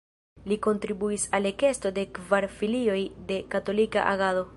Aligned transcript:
Li 0.51 0.55
kontribuis 0.67 1.25
al 1.39 1.49
ekesto 1.49 1.91
de 1.97 2.05
kvar 2.19 2.47
filioj 2.57 2.99
de 3.33 3.41
Katolika 3.57 4.07
Agado. 4.15 4.43